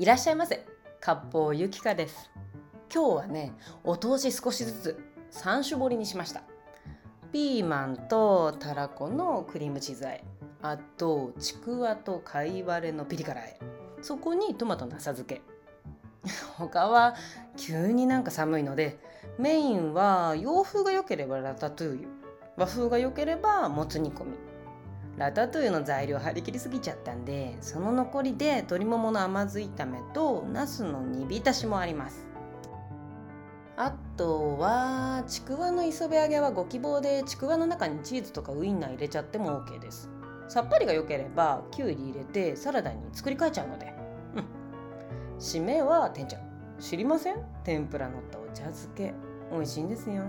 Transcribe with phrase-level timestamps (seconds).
[0.00, 0.64] いらっしゃいませ。
[1.02, 2.30] 割烹ゆきかです。
[2.90, 3.52] 今日はね
[3.84, 6.42] お通し少しずつ3種盛りにしました。
[7.32, 10.24] ピーマンとたらこのクリームチーズあえ。
[10.62, 13.58] あとちくわと貝割れのピリ辛あえ。
[14.00, 15.42] そこにトマトの浅漬け。
[16.56, 17.14] 他は
[17.58, 18.98] 急になんか寒いので
[19.36, 22.08] メインは洋風が良ければラタトゥーユ。
[22.56, 24.49] 和風が良ければもつ煮込み。
[25.20, 32.26] ラタトゥイユの材料張り切りすぎちゃったんでその残りで鶏ももの甘酢炒めとナスの煮浸しもあります。
[33.76, 40.08] あとはちくわの磯辺揚げはご希望でちくわの中にチーズとかウインナー入れちゃっても OK です。
[40.48, 43.92] さっぱりが良ければきゅうり入れてサラダに作り変えちゃうので。
[44.36, 45.38] うん。
[45.38, 46.42] 締めは天ちゃん
[46.78, 47.44] 知りません？
[47.62, 49.12] 天ぷらのったお茶漬け
[49.52, 50.22] 美味しいんですよ。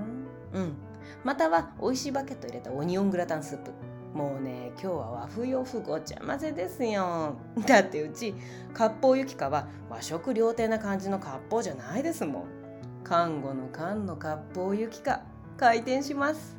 [0.52, 0.74] うん。
[1.24, 3.72] または美味しいバケット入れたオニオングラタンスープ。
[4.14, 7.36] もうね今日は和風洋風ごちゃ混ぜですよ。
[7.66, 8.36] だってうち
[8.78, 12.44] 割烹ゆきかは和食料亭な感じの割烹じゃないですもん。
[13.04, 15.22] 看護の缶の割烹ゆきか
[15.58, 16.58] 開店します。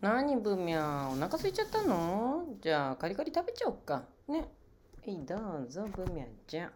[0.00, 2.44] 何ブミャお腹空いちゃったの？
[2.60, 4.02] じゃあカリカリ食べちゃおっか。
[4.28, 4.48] ね。
[5.04, 6.72] はいどうぞブミャちゃん。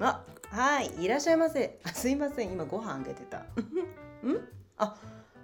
[0.00, 1.78] あはいいらっしゃいませ。
[1.84, 2.52] あすいません。
[2.52, 3.38] 今ご飯あげてた。
[4.26, 4.38] ん？
[4.76, 4.96] あ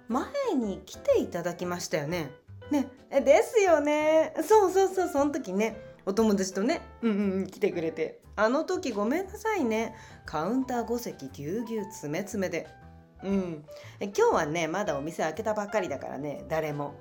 [0.07, 0.25] 前
[0.55, 2.31] に来ていただきましたよね。
[2.71, 4.33] ねですよね。
[4.43, 8.21] そうそうそうその時ねお友達とねうんうん来てくれて。
[8.37, 9.95] あの時ごめんなさいね。
[10.25, 12.67] カウンター5席ぎゅうぎゅう詰め詰めで。
[13.23, 13.65] うん。
[14.01, 16.43] 今日はねまだお店開けたばっかりだからね。
[16.49, 16.95] 誰も。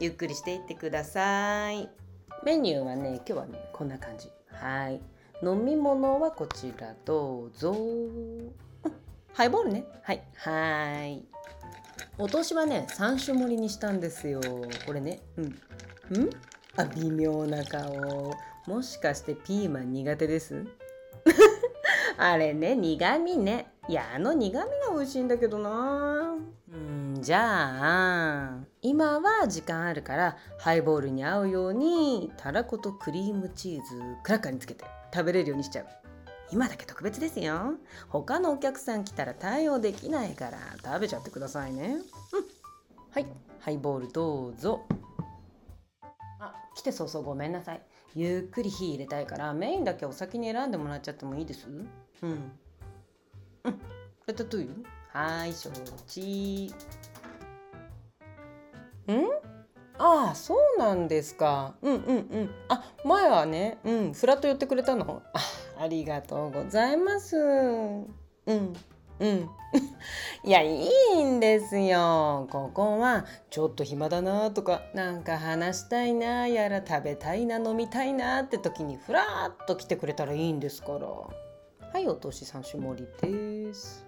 [0.00, 1.88] ゆっくりしていってください。
[2.42, 4.32] メニューはね今日はねこんな感じ。
[4.50, 5.00] はい。
[5.42, 7.74] 飲み物はこちらどうぞ。
[9.32, 9.84] ハイボールね。
[10.02, 10.22] はい。
[10.36, 11.24] はい。
[12.18, 14.40] お通しはね、3種盛りにしたんですよ。
[14.86, 15.20] これね。
[15.38, 15.44] うん。
[15.46, 16.30] ん？
[16.76, 18.34] あ、微妙な顔。
[18.66, 20.66] もしかしてピーマン苦手です？
[22.18, 23.72] あれね、苦味ね。
[23.88, 26.36] いや、あの苦味が美味しいんだけどな。
[26.70, 35.86] うん、じゃあ、今は時間あるからハイボールに合うようにたらことクリームチーズクラッカーにつけて食べれるようにしちゃう。
[36.52, 37.74] 今だけ特別ですよ。
[38.08, 41.96] 他のお客さん来たら対応できないから食べちゃってくださいね。
[41.96, 42.00] うん。
[43.12, 43.26] はい。
[43.60, 44.84] ハイボールどうぞ。
[46.40, 47.82] あ来て早々ごめんなさい。
[48.16, 51.68] ゆっくり火入れたいからメインだけお先に選んでもらっちゃってもいいです？
[51.68, 51.86] うん。
[52.22, 52.52] うん。
[54.26, 55.70] ラタトゥイユはい承
[56.06, 56.74] 知。
[59.08, 59.49] ん？
[60.02, 61.74] ああそうなんですか。
[61.82, 62.50] うんうんうん。
[62.68, 65.22] あ前はねうんフラット寄ってくれたの。
[65.34, 65.40] あ
[65.78, 67.36] ありがとうございます。
[67.36, 68.14] うん
[68.46, 69.50] うん。
[70.42, 72.48] いやいいんですよ。
[72.50, 81.06] ここはちょっと暇だなとかなんか話したいなやら食べたいな飲みたいなって時にふらっと来てくれたらいいんですから。
[81.08, 84.06] はいお通し3種盛りです。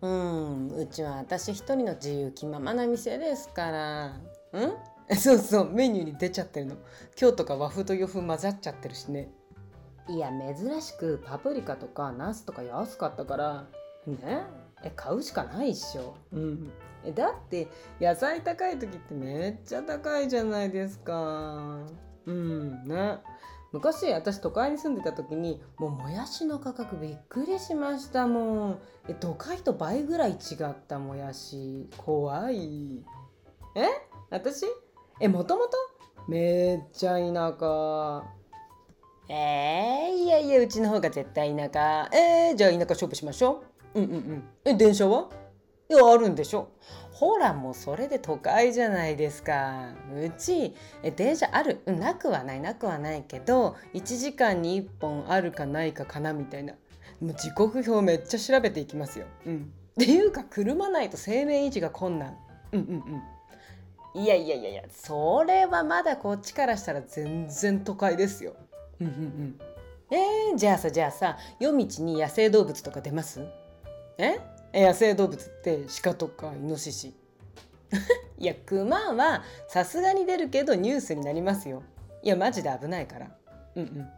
[0.00, 4.39] うんうちは私一人の自由気ままな店ですから。
[4.58, 4.74] ん？
[5.16, 6.76] そうそうメニューに出ちゃってるの。
[7.20, 9.32] 今日とか和風と洋風混ざっちゃってるしね。
[10.08, 13.66] いや珍しくパプリカとかナスとか安かったから
[14.06, 14.44] ね？
[14.82, 16.14] え買うしかないっしょ。
[16.32, 16.72] うん。
[17.04, 17.68] えだって
[18.00, 21.78] 野菜高い時ってめっちゃ高いじゃないですか。
[22.26, 23.18] うんね。
[23.72, 28.78] 昔私都会に住んでた時にもうもやしの価格びっくりしましたもん。
[29.08, 31.88] え都会と倍ぐらい違ったもやし。
[31.96, 33.04] 怖い。
[33.76, 34.09] え？
[34.30, 34.64] 私？
[35.20, 35.76] えもともと
[36.28, 38.24] めっちゃ田舎。
[39.28, 42.08] えー、いやいやうちの方が絶対田舎。
[42.16, 43.64] えー、じゃあ田舎勝負しましょ
[43.94, 44.00] う。
[44.00, 44.44] うんうんうん。
[44.64, 45.28] え電車は？
[45.88, 46.68] いやあるんでしょ。
[47.10, 49.88] ほらもうそれで都会じゃないですか。
[50.14, 51.80] うちえ電車ある。
[51.86, 56.74] なくはないなくはないけど1時間に1本あるかないかかなみたいな。
[57.20, 59.26] もう時刻表めっちゃ調べていきますよ。
[59.44, 59.72] うん。
[59.94, 62.36] っていうか車ないと生命維持が困難。
[62.70, 63.22] うんうんうん
[64.14, 68.54] いやいやいやいやそれはまだこっちからしたら全然都会ですよ。
[69.00, 69.60] うんうんうん。
[70.10, 73.44] えー、じゃあさじゃあさ夜道に野生動物とか出ます？
[74.18, 74.38] え？
[74.74, 77.14] 野生動物って鹿とかイノシシ。
[78.38, 81.82] いやクマはさすがに出るけどニュースになりますよ。
[82.22, 83.30] いやマジで危ないから。
[83.76, 84.10] うんうん。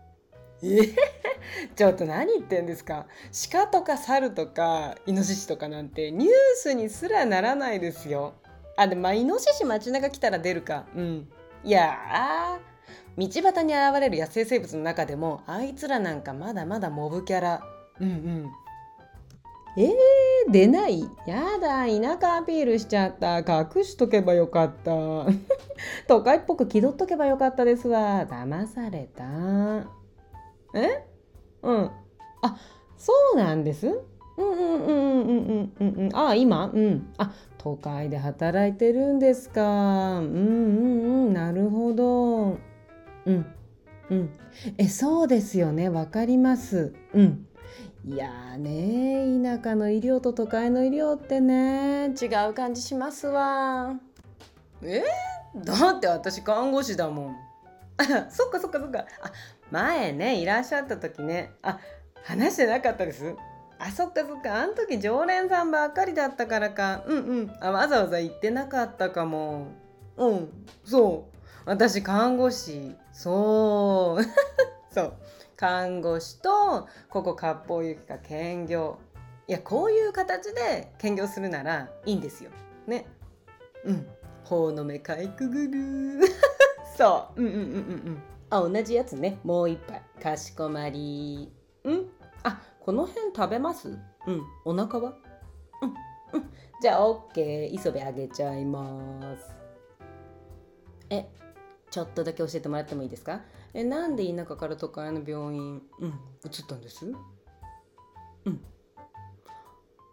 [0.63, 0.81] え？
[0.81, 0.95] ー、
[1.77, 3.07] ちょっと何言ってんですか？
[3.53, 8.35] 鹿とか猿とかイノシシとかなんてニュースにすらならないですよ
[8.77, 10.85] あ、でも、イノシシ街中来たら出るか。
[10.95, 11.29] うん。
[11.65, 12.59] いや
[13.17, 17.63] 道端に現れる野生生物の中でも、あいつらなんかまだまだモブキャラ。
[18.01, 18.51] うんうん。
[19.77, 21.03] えー、出ない？
[21.27, 23.39] やだ田舎アピールしちゃった。
[23.39, 24.91] 隠しとけばよかった。
[26.09, 28.27] 都会っぽく気取っとけばよかったですわ。
[28.27, 29.25] 騙された。
[30.75, 31.07] え？
[31.63, 31.91] うん。
[32.43, 32.57] あ
[32.97, 33.89] そうなんです？
[34.37, 36.17] うんうんうんうんうんうんうん。
[36.17, 36.71] あ今？
[36.73, 37.13] うん。
[37.19, 39.63] あ都会で働いてるんですか？
[39.63, 41.33] うんうんうん。
[41.35, 42.59] なるほど。
[43.27, 43.47] うん。
[44.11, 44.31] うん。
[44.79, 45.89] えそうですよね。
[45.89, 46.93] わかります。
[47.15, 47.47] うん。
[48.05, 49.59] いやーね。
[49.59, 52.09] 田舎の医療と都会の医療ってね。
[52.21, 53.95] 違う感じしますわ。
[54.83, 55.05] え？
[55.55, 57.37] だって私看護師だもん。
[58.29, 59.07] そっかそっかそっか。
[59.23, 59.31] あ
[59.71, 61.53] 前ねいらっしゃった時ね。
[61.63, 61.79] あ
[62.25, 63.37] 話してなかったです。
[63.85, 64.63] あそっかそっか。
[64.63, 67.03] あの時常連さんばっかりだったからか。
[67.05, 67.53] うんうん。
[67.61, 69.73] あわざわざ言ってなかったかも。
[70.17, 70.49] うん。
[70.85, 71.39] そう。
[71.65, 72.95] 私看護師。
[73.13, 74.25] そう。
[74.95, 75.13] そう。
[75.57, 78.99] 看護師とここ割烹ゆきか兼業。
[79.49, 82.53] いやこういう形で兼業するならいいんですよ。
[82.87, 83.07] ね。
[83.85, 84.07] うん。
[84.45, 86.21] 法の目かいくぐる
[86.97, 87.43] そう。
[87.43, 87.75] うんうんうんうんう
[88.11, 88.23] ん。
[88.49, 89.41] あ同じやつね。
[89.43, 90.01] もう一杯。
[90.23, 91.53] かしこまり。
[91.83, 92.09] うん。
[92.45, 93.97] あこの辺食べます？
[94.27, 94.43] うん。
[94.65, 95.15] お腹は？
[95.83, 95.91] うん。
[96.41, 96.51] うん。
[96.81, 99.55] じゃあ OK 磯辺あげちゃいます。
[101.09, 101.29] え
[101.93, 103.43] ちょっとだけ教えてもらってもいいですか？
[103.73, 105.81] えなんで田舎から都会の病院？
[106.01, 106.09] うん。
[106.09, 107.07] 移ったんです？
[107.07, 108.61] うん。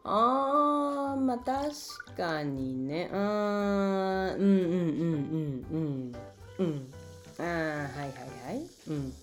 [0.04, 3.10] あーまあ確かにね。
[3.12, 6.14] あーうんうんうんうん
[6.60, 6.66] うん。
[6.68, 6.94] うん。
[7.40, 8.12] あーはいはい
[8.46, 8.68] はい。
[8.90, 9.14] うん。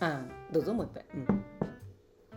[0.00, 1.06] あーどうぞもう一杯。
[1.14, 1.44] うん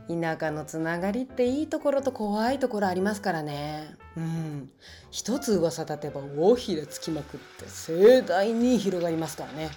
[0.08, 3.96] 田舎のつながりっていいところと怖いところありますからね。
[4.18, 4.70] うん。
[5.12, 9.70] 一つ噂立てば尾ひれつきまくって盛大に広がりますからね。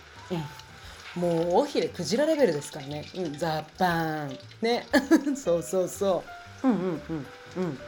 [1.17, 1.23] うん。
[1.23, 3.05] もう尾ひれクジラレベルですからね。
[3.15, 3.39] うん。
[3.39, 4.39] ザッパーン。
[4.63, 4.87] ね。
[5.37, 6.25] そうそうそ
[6.63, 6.69] う。
[6.69, 7.27] うんうんうん
[7.57, 7.79] うん。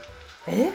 [0.46, 0.72] え？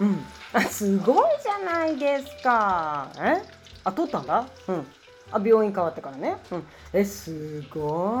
[0.00, 0.24] うん。
[0.52, 3.10] あすごいじゃないですか。
[3.18, 3.42] え？
[3.84, 4.46] あ取ったんだ？
[4.68, 4.86] うん。
[5.34, 8.16] あ病院変わってからね、うん、えすご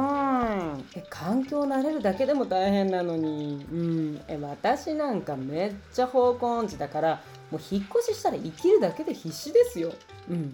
[0.94, 0.98] い。
[0.98, 9.92] え環境慣れるだけでも大変なのに、うん、え私なんかめっちゃ方向音痴だからもう引っ越ししたら生きるだけで必死ですよ、
[10.28, 10.52] うん、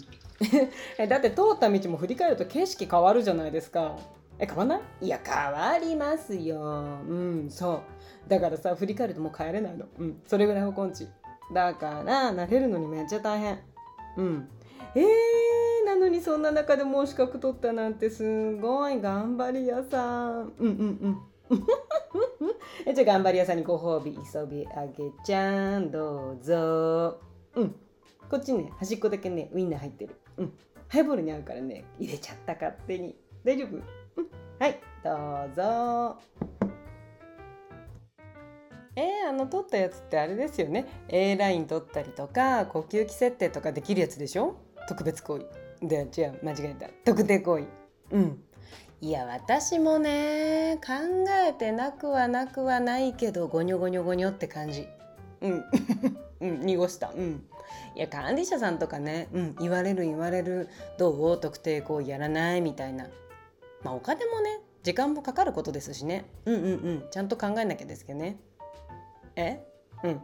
[0.98, 3.96] えだって通った道も振り返ると景色変わるじゃないですか。
[4.38, 5.06] え変わんない？
[5.06, 6.60] いや変わりますよ。
[7.08, 7.80] うんそう。
[8.28, 9.86] だからさ振り返るともう帰れないの。
[9.98, 10.20] うん。
[10.26, 11.08] それぐらい方向音痴。
[11.52, 13.58] だから慣れるのにめっちゃ大変。
[14.16, 14.48] うん。
[14.94, 15.04] えー、
[15.84, 20.52] なのにそんな中でもう資格取ったなんてすごい頑張り屋さん。
[20.58, 21.20] うんうんうん。
[22.86, 25.90] えじゃあ頑張り屋さんにご褒美急びあげちゃん。
[25.90, 27.20] どうぞ。
[27.54, 27.74] うん。
[28.30, 30.16] こっちね端っこだけねウインナー入ってる。
[30.36, 30.52] うん。
[30.88, 33.18] ハイボールに合うからね入れちゃった勝手に。
[33.44, 33.76] 大丈夫？
[33.76, 34.30] うん。
[34.58, 35.10] はいど
[35.52, 36.16] うぞ。
[38.96, 40.86] えー、あの取ったやつってあれですよね。
[41.08, 44.56] A ライン取ったりとか呼吸器設定とかできるやつでしょ？
[44.88, 45.46] 特別行為。
[45.82, 46.88] で違う間違えた。
[47.04, 47.64] 特定行為。
[48.12, 48.42] うん。
[49.00, 50.92] いや私もね考
[51.48, 54.86] えてなくはなくはないけどゴニョゴニョゴニョって感じ。
[55.40, 55.64] うん。
[56.40, 57.10] うん濁した。
[57.10, 57.46] うん。
[57.94, 60.68] いや管理者さんとかね、うん、言われる言われる
[60.98, 61.40] どう？
[61.40, 62.60] 特定行為やらない？
[62.60, 63.06] みたいな。
[63.82, 66.24] まあお金もね時間もかかることですしね。
[66.44, 67.04] うんうんうん。
[67.10, 68.38] ちゃんと考えなきゃですけどね。
[69.36, 69.60] え？
[70.04, 70.20] うん。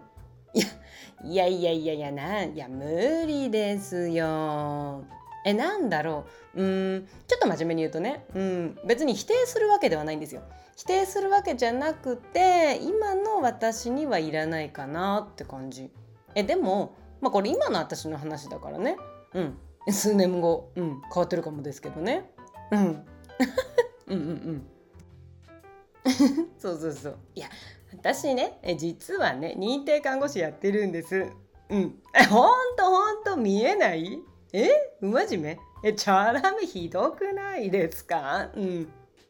[1.25, 5.05] いやいやいやいやいやないや無理ですよ
[5.47, 6.27] えなんだろ
[6.57, 6.63] う。
[6.63, 6.65] う
[6.99, 8.27] んちょっと真面目に言うとね。
[8.35, 10.43] うん別に否定するわけではないんですよ。
[10.77, 15.91] 否定するわけじゃなくて今の私にはいらないかなって感じ。
[16.35, 18.97] えでもまあこれ今の私の話だからね。
[19.35, 19.59] うん。
[19.89, 22.29] 数年後、うん、変わってるかもですけどね。
[22.73, 22.81] うん。
[24.09, 24.21] うんうんう
[24.53, 24.67] ん。
[26.59, 27.19] そうそうそう。
[27.37, 27.47] いや
[27.93, 31.29] 私ね実はね認定看護師やってるんです。
[31.69, 32.03] うん。
[32.31, 34.21] ほんとほんと見えない？
[34.53, 34.69] え？
[35.01, 38.51] 真じめえ、チャラめひどくないですか？
[38.55, 38.89] うん。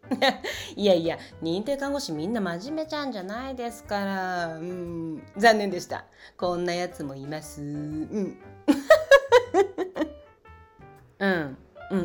[0.76, 4.56] いやいや、認定看護師みんな真面目ちゃんじゃないですから。
[4.56, 6.04] うん、残念でした。
[6.36, 7.60] こんなやつもいます。
[7.60, 8.38] うん。
[11.18, 11.56] うん、
[11.90, 12.04] うんうんうんうん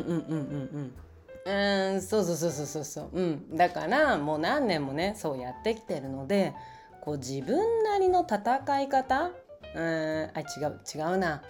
[0.74, 0.92] うん。
[1.44, 3.10] うんそうそうそうそうそうそう。
[3.12, 3.56] うん。
[3.56, 6.54] だからもう何年もねそうやってきてるので
[7.02, 9.30] こう自分なりの戦い方？
[9.74, 10.30] うん。
[10.34, 11.42] あ違う違うな。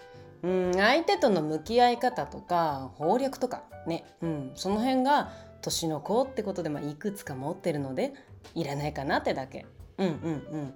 [0.42, 5.30] うん相手との向き合い方とか法略とかね、うん、その辺が
[5.60, 8.12] 年の子ってことで、まあ、いくつか持ってるので
[8.54, 9.66] いらないかなってだけ
[9.98, 10.74] うんうんうん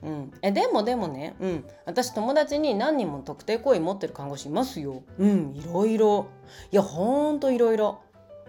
[0.00, 5.02] うん、えでもでもね、うん、私友達に何人も特定行為持ってる看護師いますよ。
[5.18, 6.28] うんいろいろ。
[6.70, 8.00] いやほんといろいろ。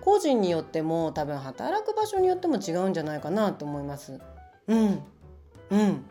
[0.02, 4.20] 個人によっても多分働く場所によっても違うんじゃないかなと思います。
[4.68, 5.00] うん
[5.72, 6.06] うん。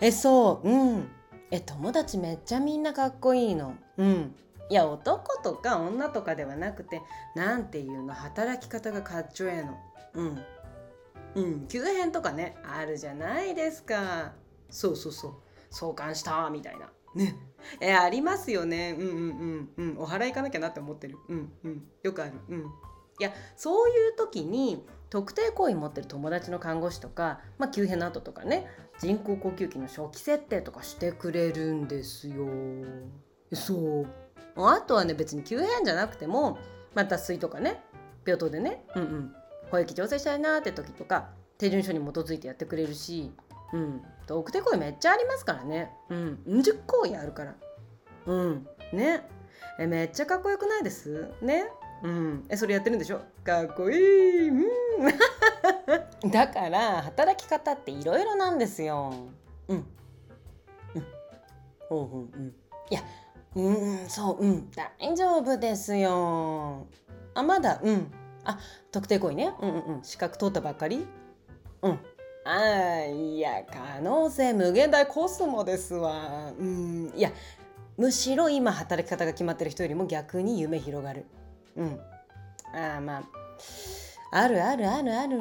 [0.00, 1.08] えそううん
[1.50, 3.74] え友達めっちゃみんなかっこいいの？
[3.96, 4.34] うん
[4.70, 7.02] いや男とか女とかではなくて
[7.34, 8.14] なんていうの？
[8.14, 9.78] 働き方がかっちょええの
[10.14, 10.38] うん。
[11.34, 11.66] うん。
[11.68, 14.32] 急変とかねあるじゃないですか。
[14.68, 15.32] そうそうそう。
[15.70, 16.90] 相関したみたいな。
[17.14, 17.34] ね。
[17.80, 18.96] えありますよね。
[18.98, 19.98] うんうんうんうん。
[19.98, 21.16] お払い行かなきゃなって思ってる。
[21.28, 21.82] うんうん。
[22.02, 22.32] よくある。
[22.48, 22.58] うん。
[22.60, 28.66] いやそういう時に特定行為持ってる友達の看護師とか、まあ、急変の後とかね
[29.00, 32.46] 人工呼吸器の初期設定とかしてくれるんですよ。
[33.52, 34.06] そう。
[34.56, 36.58] あとはね別に急変じゃなくても、
[36.94, 37.82] まあ、脱水とかね
[38.26, 39.34] 病棟でねうんうん。
[39.70, 43.32] 保育調整したいなって時とか手順書に基づいてやってくれるし
[43.72, 44.02] うん。
[44.26, 45.90] 特定行為めっちゃありますからね。
[46.10, 46.42] うん。
[46.46, 47.54] うん十行為あるから。
[48.26, 48.66] うん。
[48.92, 49.26] ね。
[49.78, 51.28] えめっちゃかっこよくないです？
[51.40, 51.70] ね。
[52.02, 52.44] うん。
[52.50, 53.22] えそれやってるんでしょ？
[53.44, 54.48] かっこいい。
[54.48, 54.66] うん。
[56.28, 59.12] だから働き方っていろいろなんですよ。
[59.68, 59.76] うん。
[59.76, 61.06] うん。
[61.88, 62.54] ほうほううん。
[62.90, 63.00] いや
[63.54, 63.70] う
[64.04, 64.70] んそううん。
[64.70, 66.86] 大丈夫ですよ。
[67.34, 68.12] あまだうん。
[68.44, 68.58] あ
[68.92, 69.52] 特定行為ね。
[69.60, 70.02] うんうんうん。
[70.02, 71.06] 資格取ったばっかり。
[71.82, 71.98] うん。
[72.44, 76.52] あいや可能性無限大コスモですわ。
[76.58, 77.12] うん。
[77.16, 77.32] いや
[77.96, 81.24] むしろ今働き方が決まってる人よりも逆に夢広がる。
[81.76, 82.00] うん。
[82.74, 83.22] ああまあ。
[84.32, 85.38] あるあるあるある。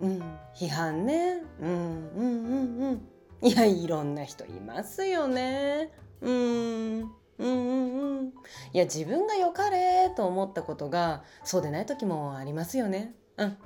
[0.00, 0.22] うん。
[0.54, 1.42] 批判ね。
[1.60, 2.10] うん。
[2.16, 2.44] うん。
[2.44, 3.00] うん。
[3.42, 3.48] うん。
[3.48, 5.92] いやいろんな人いますよね。
[6.20, 7.00] うん。
[7.00, 7.10] うん。
[7.38, 8.18] うん。
[8.18, 8.26] うん。
[8.28, 13.14] いや自分が良かれと思ったことがそうでない時もありますよね。
[13.36, 13.56] うん。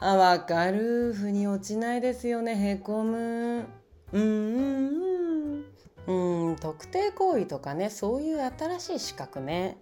[0.00, 1.12] あわかる。
[1.12, 3.66] 腑に落ちないですよねへこむ。
[4.12, 4.20] うん。
[4.20, 5.64] うん。
[6.06, 6.48] うん。
[6.50, 6.56] うん。
[6.56, 9.78] 特定行為とかねそういう新しい資格ね。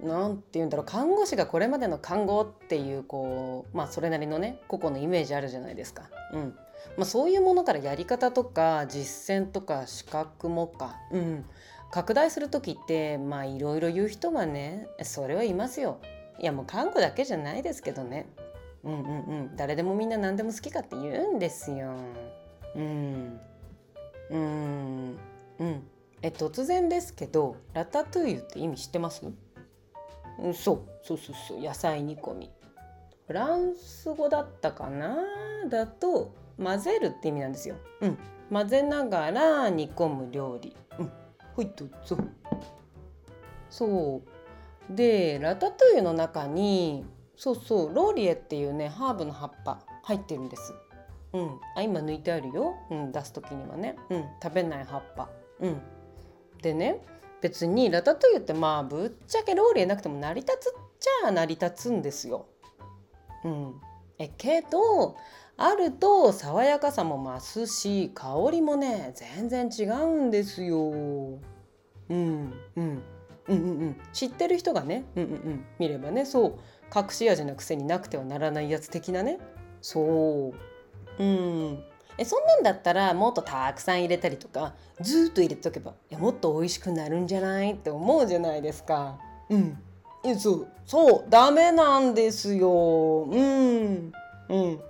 [0.00, 6.04] なんて言うんだろう看護師がこれまでの看護っていうこうまあそれなりのね個々のイメージあるじゃないですか。
[6.32, 6.54] うん
[6.96, 11.44] まあ、そういうものからやり方とか実践とか資格もか、うん、
[11.90, 15.98] 拡大する時ってまあいろいろ言う人はねそれはいますよ。
[16.40, 18.26] いやもう看護だけじゃないですけどね。
[18.84, 21.92] うんうんうん誰でもみんな何でも好きかって言うんですよ。
[22.76, 23.40] うん
[24.30, 25.18] うん
[25.58, 25.82] うん
[26.22, 29.22] え突然ですけどラタトゥイユって意味知ってます、
[30.54, 32.50] そうそうそうそう野菜煮込み
[33.26, 35.16] フランス語だったかな？
[35.68, 37.76] だと混ぜるって意味なんですよ。
[38.00, 38.18] うん、
[38.50, 40.74] 混ぜながら煮込む料理。
[40.98, 41.12] うん、
[41.54, 42.16] ほいどうぞ。
[43.68, 44.22] そ
[44.90, 47.04] うでラタトゥイユの中に
[47.36, 50.72] そうそうローリエっていうねハーブの葉っぱ入ってるんです。
[51.34, 55.28] うん、あ今抜いてあるよ、うん、出す時にはね、うん、食べない葉っぱ。
[55.60, 55.82] うん、
[56.62, 57.02] でね
[57.40, 62.46] 別にラタトゥイユってまあぶっちゃけローリエなくても成り立つっちゃ成り立つんですよ。
[63.44, 63.74] うん、
[64.18, 65.16] えけど
[65.56, 70.78] あると爽やかさも増すし香りもね全然違うんですよ。
[70.90, 71.40] うん。
[72.08, 72.54] うん。
[72.76, 73.02] うん。
[73.46, 73.54] うん。
[73.54, 73.96] うん。
[74.12, 75.24] 知ってる人がね、うん。
[75.24, 75.30] うん。
[75.30, 76.54] うん、見ればねそう。
[76.94, 79.38] 隠し味のくせになくてはならないやつ的なね。
[79.80, 80.52] そ
[81.18, 81.22] う。
[81.22, 81.84] うん
[82.18, 89.18] えそんなんだったらもっとたくさん入れたりとかずっと入れとけばいやもっと美味しくなるんじゃないって思うじゃないですか。
[89.48, 89.78] うん
[90.24, 93.24] えそうそうダメなんですよ。
[93.30, 94.12] うん
[94.48, 94.80] うん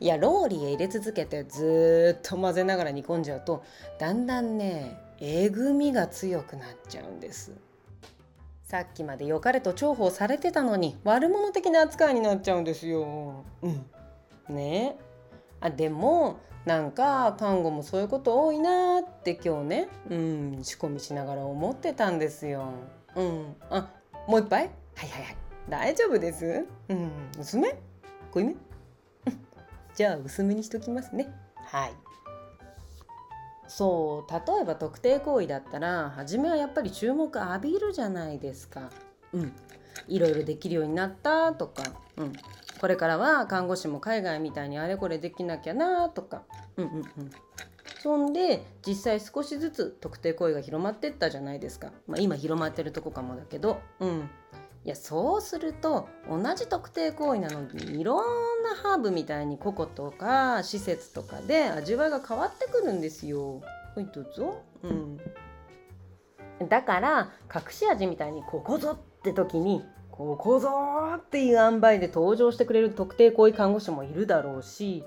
[0.00, 3.64] いやローリエ入れ続けてずっと混ぜながら煮込んじゃうと
[3.98, 7.52] だんだんねえぐみが強くなっちゃうんです。
[8.64, 13.44] さっきまで良かれと重宝されてたのに悪者的な扱いになっちゃうんですよ。
[13.62, 13.68] う
[14.52, 14.96] ん、ね
[15.60, 22.72] あでもなんか看護もそういうこと多いなって今日ね、うん、仕込みしながら思ってたんですよ。
[23.16, 23.90] うん、あ
[24.26, 24.70] もう一杯？
[24.94, 25.36] はいはいはい
[25.68, 26.66] 大丈夫です？
[26.88, 27.78] うん、薄め？
[28.32, 28.56] 濃いめ？
[29.94, 31.32] じゃあ薄めにしときますね。
[31.56, 31.92] はい。
[33.66, 38.90] そう例えば特定行為だったら初めはやっぱり注目浴びるじゃないですか。
[39.32, 39.52] うん、
[40.06, 41.82] いろいろできるようになったとか、
[42.16, 42.32] うん、
[42.80, 46.42] これからは看護師も海外みたいにあれこれできなきゃなとか、
[46.76, 47.04] うんうんうん、
[48.00, 54.30] そんで実際少しずつ特定行為が広まってったじゃないですか、まあ、今広まってるとこかもだけど、うん、
[54.84, 63.60] いやそうすると同じ特定行為なのにいろんなハーブみたいに個々とか施設とかで味わいが変わってくるんですよ。
[63.94, 64.62] はいどうぞ。
[66.60, 69.84] うん、だから隠し味みたいにここぞって時に
[70.18, 70.68] ここぞ
[71.16, 75.04] っていう塩梅で登場してくれる特定行為看護師もいるだろうし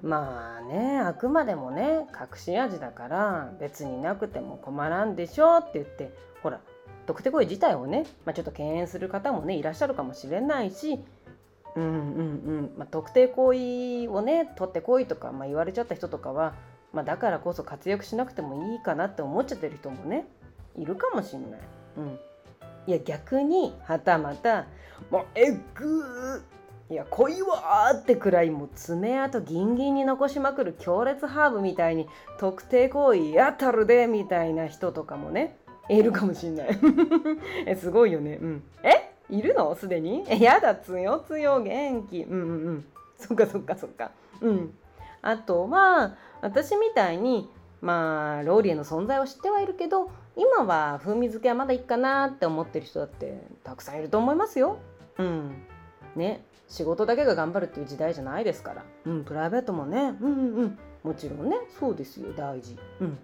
[0.00, 6.60] まあねあくまでもね隠し味だから別になくても困らんでしょって言ってほら
[7.06, 11.00] 特定行為自体をね、まあ、ちょっと敬遠する方もねいらっしゃるかもしれないし
[11.76, 16.54] うんうんうんまあ、特定行為をね取ってこいとか、まあ、言われちゃった人とかは
[16.92, 20.26] まあ、だからこそ活躍しなくてもいいかなって思っちゃってる人もね
[20.76, 21.60] いるかもしんない。
[21.98, 22.18] うん、
[22.88, 24.64] いや逆にはたまた
[25.12, 35.58] 「もうえぐーいや濃いわ!」ってくらいもう爪痕ギンギンに残しまくる強烈ハーブみたいに特定行為やたるでみたいな人とかもね
[35.90, 36.68] いるかもしんない。
[37.66, 38.38] えすごいよね。
[38.40, 38.62] うん。
[38.82, 39.12] え？
[39.30, 39.74] いるの？
[39.74, 40.24] すでに？
[40.28, 42.22] え やだつよつよ元気。
[42.22, 42.84] うんうんうん。
[43.18, 44.10] そっかそっかそっか。
[44.40, 44.74] うん。
[45.20, 54.78] あとは私みたいにまあローリエの存在を知ってはいるけど今は風味付けはまだいいかなって思ってる人だってたくさんいると思いますよ。
[55.18, 55.62] うん。
[56.14, 56.44] ね。
[56.68, 60.14] 仕事だけが頑張るっていう時代じゃないですから、うん、プライベートもね。
[60.20, 60.78] うんうんうん。
[61.02, 61.56] もちろんね。
[61.80, 62.32] そうですよ。
[62.34, 62.78] 大事。
[63.00, 63.18] うん。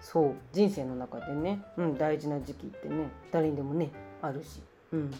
[0.00, 0.34] そう。
[0.52, 3.08] 人生の中でね、うん、大事な時期ってね。
[3.32, 3.90] 誰にでもね。
[4.20, 4.60] あるし、
[4.92, 5.10] うん。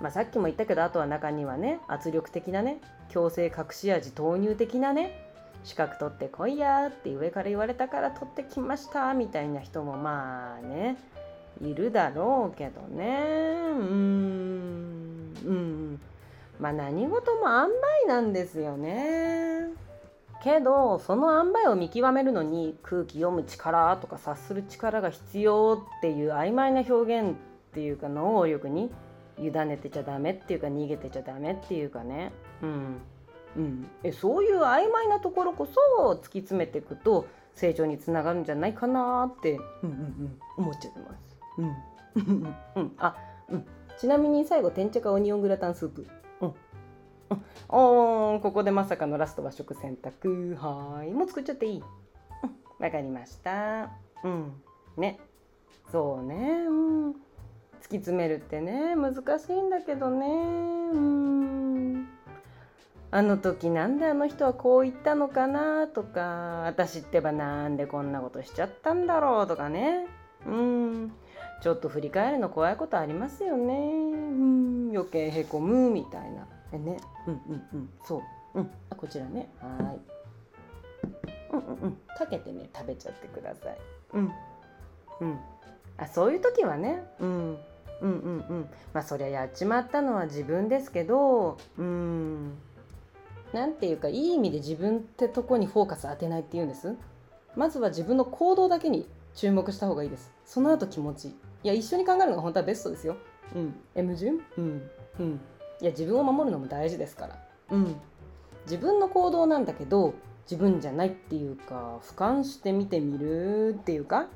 [0.00, 1.80] まあ、さっきも言ったけどあとは中にはね。
[1.86, 2.80] 圧力的なね。
[3.10, 5.29] 強制隠し味投入的なね
[5.64, 10.96] 資格取ってこいやって上から言われたから取ってきましたみたいな人もまあね
[11.62, 13.20] いるだろうけどね。
[13.78, 15.34] うん。
[15.44, 16.00] うん。
[16.58, 17.74] まあ何事も塩梅
[18.08, 19.68] なんですよね。
[20.42, 27.34] けどその塩梅を見極めるのに空気読む力とか察する力が必要っていう曖昧な表現っ
[27.74, 28.90] ていうか能力に
[29.38, 32.32] 委ねてちゃダメっていうか逃げてちゃダメっていうかね。
[32.62, 33.00] うん。
[33.56, 39.96] うん、えそういう曖昧なところこそ突き詰めていくと成長につながるんじゃないかなって、うんうん
[40.58, 41.38] うん、思っちゃってます。
[41.58, 42.56] うん。
[42.76, 43.16] うん、あ、
[43.48, 43.66] うん、
[43.98, 46.06] ちなみに最後天茶かオニオングラタンスープ。
[46.40, 46.54] うん、
[47.68, 50.56] おーここでまさかのラスト和食選択。
[50.60, 51.12] はい。
[51.12, 51.82] もう作っちゃっていい。
[52.78, 53.90] わ、かりました。
[54.24, 54.52] うん。
[54.96, 55.20] ね。
[55.90, 56.64] そうね。
[56.68, 57.10] うん。
[57.10, 60.26] 突き詰めるってね難しいんだけどね。
[60.92, 61.49] うん
[63.12, 70.06] あの時なんであの人はこう言ったのかなとか私ってばなんでこんなことしちゃったんだろうとかね。
[70.46, 71.12] うん。
[71.60, 73.74] ちょっと振り返るの怖いことありますよね。
[73.74, 74.90] うん。
[74.94, 76.46] 余計へこむみたいな。
[76.72, 76.98] えね。
[77.26, 77.90] うんうんうん。
[78.04, 78.22] そ
[78.54, 78.60] う。
[78.60, 78.70] うん。
[78.90, 79.50] あこちらね。
[79.60, 79.98] はい。
[81.52, 81.92] うんうんうん。
[82.16, 83.78] かけてね食べちゃってください。
[84.14, 84.32] うん。
[85.20, 85.38] うん。
[85.98, 87.04] あそういう時はね。
[87.18, 87.28] うん。
[87.28, 87.58] うん
[88.00, 88.68] うんうん。
[88.94, 91.58] まあそりゃやっちまったのは自分ですけど。
[91.76, 92.52] うん。
[93.52, 96.94] 何て言うかいい意味で自分ってとこにフォーカス当てないっていうんです？
[97.56, 100.32] まずは自分の行動だけに注目した方がいいです。
[100.44, 101.34] その後気持ちい
[101.64, 103.16] や一緒に考えるのが本当はベストですよ。
[103.54, 103.74] うん。
[103.94, 104.40] M 順？
[104.56, 104.90] うん。
[105.18, 105.40] うん。
[105.80, 107.38] いや自分を守るのも大事ですから。
[107.70, 107.96] うん。
[108.66, 114.26] 自分の行動なんだけど自分じゃないっていうか俯瞰して見てみるっていうか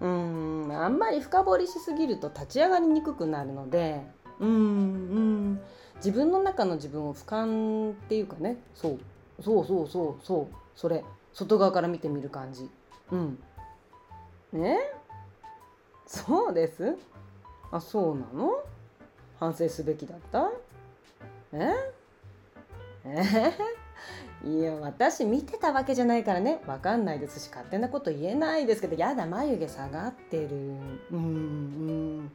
[0.00, 0.68] うん。
[0.72, 4.02] あんまり深掘りしすぎると立ち上がりにくくなるので
[4.38, 4.48] うん。
[4.48, 5.60] うん。
[6.04, 8.98] 自分の中の自分を俯瞰っていうかねそう。
[9.42, 10.54] そうそうそうそう。
[10.76, 11.02] それ。
[11.32, 12.68] 外側から見てみる感じ。
[13.10, 13.38] うん。
[14.52, 14.78] ね？
[16.06, 16.96] そうです？
[17.72, 18.62] あそうなの？
[19.40, 20.50] 反省すべきだった？
[21.52, 21.72] え？
[23.06, 23.52] え？
[24.46, 26.62] いや私見てたわけじゃないからね。
[26.66, 30.48] わかんないですし勝手なこと言えないですけどやだ眉毛下がってる。
[31.10, 32.32] うんうん。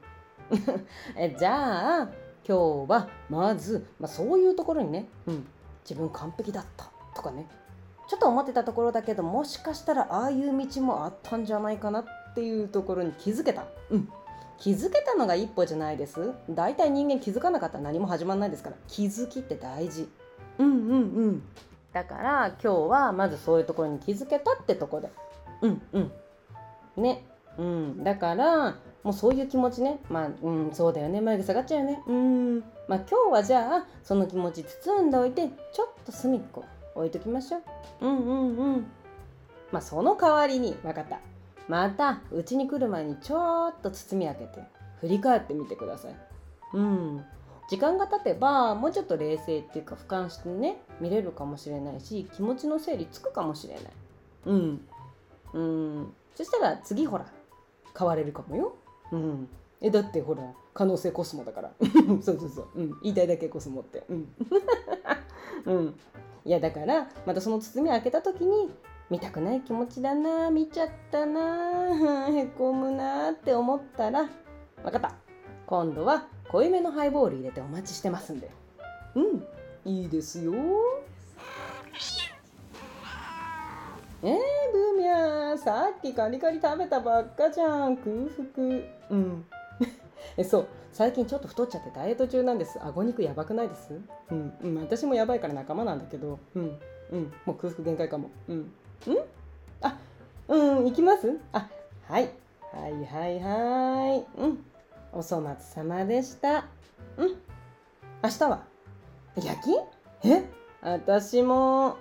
[1.16, 2.10] えじゃあ
[2.50, 5.46] 今日はまず、まあ、そういうところにね、うん、
[5.88, 7.46] 自分完璧だったとかね
[8.10, 14.10] ちょっと思ってたところだけどもしかしたらああいう道もあったんじゃないかなっていうところに気づけた、うん、
[14.58, 16.34] 気づけたのが一歩じゃないです。
[16.50, 18.76] 大体人間気づかなかったら何も始まらないですから。
[18.88, 20.10] 気づきって大事。
[20.58, 21.44] うんうんうん。
[21.94, 25.10] だから今日はまずそういうところに気づけたってとこで。
[25.62, 26.12] うんうん。
[26.98, 27.26] ね。
[27.58, 28.04] うん。
[28.04, 30.00] だからもうそういう気持ちね。
[30.10, 31.22] まあうんそうだよね。
[31.22, 32.04] 眉毛下がっちゃうよね。
[32.08, 32.60] うん。
[32.88, 37.62] まあ今日はじゃあその気持ち包んでおいてちょっと隅っこ置いときましょう。
[38.02, 38.88] うんうんうん。
[39.72, 41.20] まあその代わりに分かった。
[41.68, 44.64] またうちに来る前にちょっと包み開けて
[45.02, 46.16] 振り返ってみてください。
[46.74, 47.26] うん。
[47.70, 53.84] 時間が経てばもうちょっと冷静っていうか俯瞰してね見れるかもしれないし気持ちの整理つくかもしれない。
[54.48, 54.82] うん。
[55.54, 56.14] うん。
[56.36, 57.26] そしたら次ほら
[57.98, 58.76] 変われるかもよ。
[59.12, 59.50] うん、
[59.82, 60.44] えだってほら
[60.74, 61.72] 可能性コスモだから。
[62.22, 64.04] そうそうそう、うん、言いたいだけコスモって。
[64.10, 64.36] うん、
[65.66, 65.96] うん、
[66.46, 68.72] いやだからまたその包み開けた時に
[69.10, 74.30] 見たくない気持ちだな見ちゃったな へこむなって思ったら
[74.84, 75.16] 分かった。
[75.66, 78.50] 今度は濃いめのハイボール入れてお待ちしてますんで。
[79.16, 79.44] うん。
[79.86, 80.54] いいですよ。
[84.22, 84.38] えー、
[84.74, 87.98] ブーミャーさっきカリカリ食べたばっかじゃん。
[87.98, 88.12] 空
[88.54, 88.68] 腹。
[89.12, 89.46] うん。
[90.38, 90.68] えそう。
[90.92, 92.78] 最近ちょっと太っちゃってダイエット中なんです。
[92.84, 93.94] 顎肉やばくないです？
[94.32, 96.40] うん、うん、私もやばいから仲間なんだけど。
[96.56, 96.80] うん。
[97.12, 97.34] うん。
[97.46, 98.30] もう空腹限界かも。
[98.50, 98.74] うん。
[99.08, 99.18] うん？
[99.82, 99.96] あ
[100.50, 100.86] うん。
[100.86, 101.40] 行きます？
[101.54, 101.70] あ
[102.08, 102.30] はい。
[102.74, 104.26] はいはいはい。
[104.42, 104.66] うん。
[105.14, 106.66] お粗末様でした。
[107.18, 107.30] うん。
[108.22, 108.64] 明日は？
[109.38, 109.78] 夜勤
[110.24, 110.44] え？
[110.82, 111.98] 私も。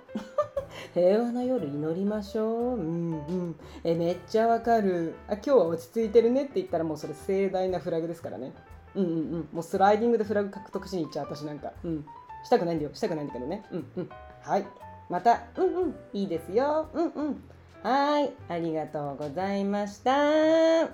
[0.93, 2.77] 平和な夜祈りましょう。
[2.77, 3.55] うんうん。
[3.83, 5.15] えめっちゃわかる。
[5.27, 8.53] あ今日は落ち着いてるねって言ったらもうそれ盛大なフラグですからね。
[8.95, 9.49] うんうんうん。
[9.53, 11.71] もうスライディングでフラグ獲得しに行っちゃう私なんか。
[11.83, 12.05] うん。
[12.43, 12.91] したくないんだよ。
[12.93, 13.63] したくないんだけどね。
[13.71, 14.09] うんうん。
[14.41, 14.65] はい。
[15.09, 15.43] また。
[15.57, 15.95] うんうん。
[16.13, 16.89] いいですよ。
[16.93, 17.43] うんうん。
[17.83, 18.33] はい。
[18.47, 20.11] ありがとうございました。
[20.11, 20.87] は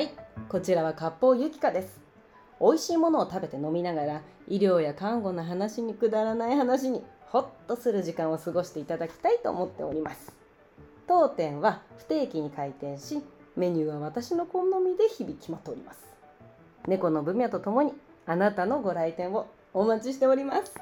[0.00, 0.10] い。
[0.48, 2.05] こちらは割烹ゆきかです。
[2.60, 10.32] 美味しいものを食べて飲みながら医療や看護の話にくだらない話にホッとする時間を過ごしていただきたいと思っております。
[11.06, 13.22] 当店は不定期に開店し
[13.56, 16.00] メニューは私の好みで日々決まっております。
[16.86, 17.92] 猫の分野とともに
[18.26, 20.74] あなたのご来店をお待ちしております。